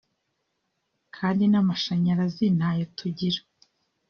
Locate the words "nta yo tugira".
2.57-3.39